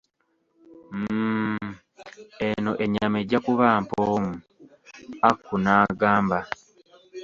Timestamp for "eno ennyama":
2.47-3.17